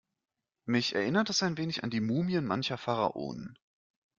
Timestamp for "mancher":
2.43-2.79